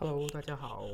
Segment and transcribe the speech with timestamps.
[0.00, 0.84] Hello，大家好，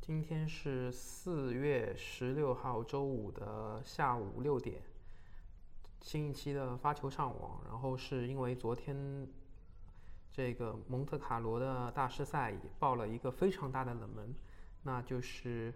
[0.00, 4.80] 今天是四月十六号周五的下午六点，
[6.02, 7.60] 新一期的发球上网。
[7.66, 9.26] 然后是因为昨天
[10.30, 14.32] 这个蒙特卡罗的大师赛也爆了一个非常大的冷门，
[14.84, 15.74] 那就是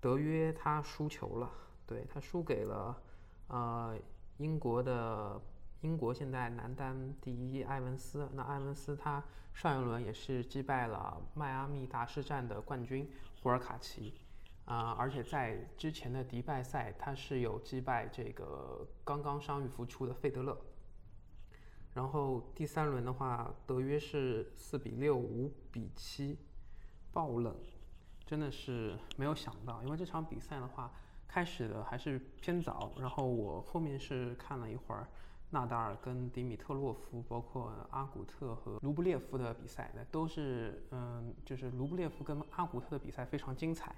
[0.00, 1.50] 德约他输球了，
[1.84, 3.02] 对他输给了
[3.48, 3.98] 呃
[4.36, 5.42] 英国的。
[5.82, 9.22] 英国现在男单第一埃文斯，那埃文斯他
[9.52, 13.10] 上一轮也是击败了迈阿密大师战的冠军
[13.42, 14.14] 胡尔卡奇，
[14.64, 20.56] 啊，而且在之前的迪拜赛他是有击败这个刚刚伤愈复出的费德勒。
[21.94, 26.38] 然后第三轮的话，德约是四比六、五比七
[27.12, 27.56] 爆冷，
[28.24, 30.92] 真的是没有想到，因为这场比赛的话
[31.26, 35.08] 开始的还是偏早，然后我后面是看了一会儿。
[35.52, 43.94] 纳达尔跟迪米特洛夫，包括阿古特和卢布列夫的比赛，那都是嗯，就是卢布列夫跟阿古特的比赛非常精彩。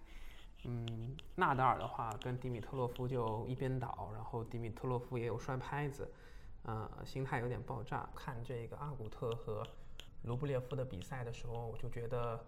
[0.64, 6.10] 嗯，纳达尔的话跟迪米特洛夫就一边倒，然后迪米特洛夫也有摔拍子，
[6.64, 8.08] 呃，心态有点爆炸。
[8.16, 9.62] 看这个阿古特和
[10.22, 12.44] 卢布列夫的比赛的时候，我就觉得，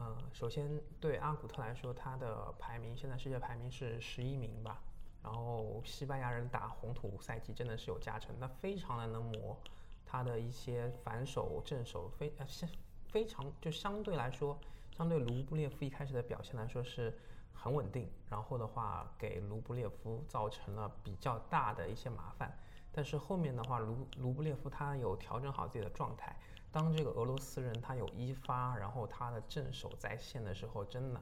[0.00, 4.82] 呃，首先对阿古特来说，他的排名现在世界排名是十一名吧。
[5.22, 9.58] 然后西班牙人打红土赛季真的是有加成，那非常的能磨，
[10.06, 12.68] 他的一些反手正手非呃相
[13.08, 14.58] 非常就相对来说，
[14.96, 17.18] 相对卢布列夫一开始的表现来说是
[17.52, 22.56] 很稳定，然后的话给卢布列夫造成了比较大的一些麻烦，
[22.92, 26.36] 但是后面的话卢卢布列夫他有调整好自己的状态，
[26.70, 31.20] 当这个俄罗斯人他有一发，然后他的正手在线的时候，真的。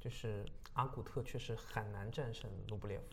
[0.00, 3.06] 就是阿古特确实很难战胜卢布列夫，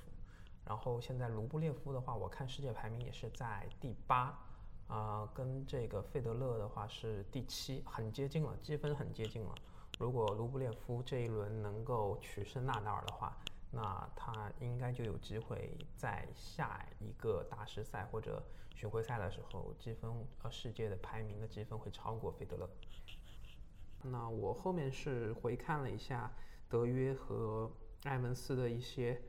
[0.72, 4.40] 然后现在卢布列夫的话，我看世界排名也是在第八，
[4.88, 9.54] 啊，跟这个费德勒的话是第七，很接近了，积分很接近了。
[10.00, 13.38] 如果卢布列夫这一轮能够取胜纳达尔的话，
[13.70, 18.42] 那他应该就有机会在下一个大师赛或者
[18.74, 20.10] 巡回赛的时候，积分
[20.42, 22.70] 呃世界的排名的积分会超过费德勒。
[24.04, 26.32] 那我后面是回看了一下
[26.70, 27.70] 德约和
[28.04, 29.22] 埃文斯的一些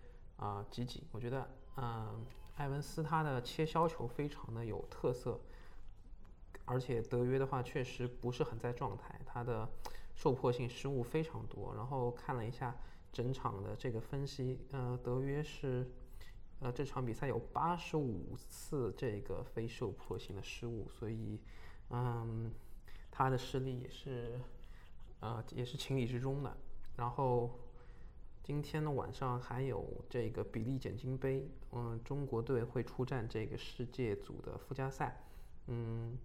[0.42, 2.26] 啊集锦，我觉得嗯，
[2.56, 5.38] 埃文斯他的切削球非常的有特色，
[6.64, 9.68] 而且德约的话确实不是很在状态，他的
[10.16, 11.72] 受迫性失误非常多。
[11.76, 12.76] 然后看了一下
[13.12, 15.88] 整场的这个分析，呃，德约是
[16.58, 21.38] 呃这场比赛有八十五次这个非受迫性的失误，所以
[21.90, 22.52] 嗯，
[23.12, 24.40] 他的失利也是。
[25.24, 26.56] 呃，也是情理之中的。
[26.96, 27.48] 然后
[28.42, 35.24] 今天的晚上还有这个比利简金杯，嗯，中国队会出战这个世界组的附加赛。
[35.68, 36.18] 嗯，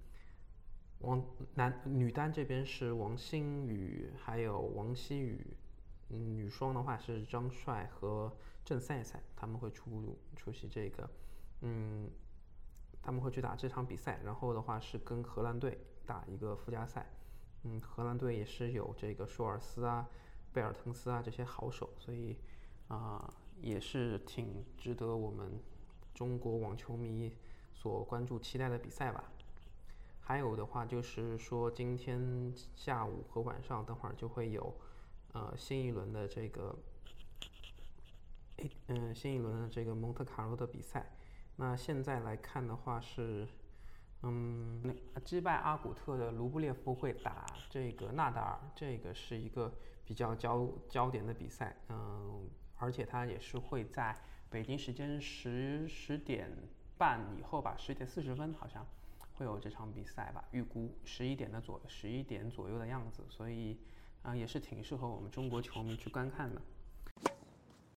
[1.00, 1.24] 王
[1.54, 5.46] 男女单这边是王欣宇还有王希雨，
[6.10, 8.36] 嗯，女双的话是张帅和
[8.66, 11.08] 郑赛赛，他们会出出席这个，
[11.62, 12.10] 嗯，
[13.00, 14.20] 他们会去打这场比赛。
[14.26, 17.06] 然后的话是跟荷兰队打一个附加赛。
[17.62, 20.10] 嗯，荷兰队也是有这个舒尔斯啊、
[20.58, 22.36] 贝尔滕斯啊这些好手，所以
[22.88, 23.32] 啊
[23.62, 25.62] 也是挺值得我们
[26.16, 27.32] 中国网球迷
[27.76, 29.26] 所关注、期待的比赛吧。
[30.20, 34.74] 还有的话就是说，今天下午和晚上等会儿就会有
[35.34, 36.76] 呃新一轮的这个，
[38.88, 41.16] 嗯，新一轮的这个蒙特卡洛的比赛。
[41.58, 43.48] 那现在来看的话是。
[44.24, 44.92] 嗯，那
[45.28, 49.70] 击败阿古特的卢布列夫会打这个纳达尔，这个是一个
[50.06, 51.76] 比较焦焦点的比赛。
[51.90, 54.16] 嗯，而且他也是会在
[54.50, 56.50] 北京时间十十点
[56.98, 58.88] 半以后吧，十点四十分好像
[59.34, 63.78] 会有这场比赛吧，预估十一点的左十一点左右的样子，所以
[64.22, 66.62] 啊也是挺适合我们中国球迷去观看的。